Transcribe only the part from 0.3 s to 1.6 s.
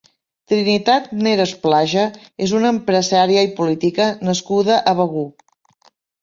Trinitat Neras